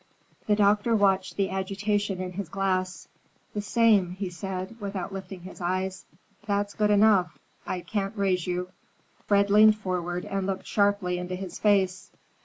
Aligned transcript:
The 0.47 0.55
doctor 0.55 0.95
watched 0.95 1.35
the 1.37 1.51
agitation 1.51 2.19
in 2.19 2.31
his 2.31 2.49
glass. 2.49 3.07
"The 3.53 3.61
same," 3.61 4.13
he 4.13 4.31
said 4.31 4.75
without 4.81 5.13
lifting 5.13 5.41
his 5.41 5.61
eyes. 5.61 6.05
"That's 6.47 6.73
good 6.73 6.89
enough. 6.89 7.37
I 7.67 7.81
can't 7.81 8.17
raise 8.17 8.47
you." 8.47 8.71
Fred 9.27 9.51
leaned 9.51 9.75
forward, 9.77 10.25
and 10.25 10.47
looked 10.47 10.65
sharply 10.65 11.19
into 11.19 11.35
his 11.35 11.59
face. 11.59 12.09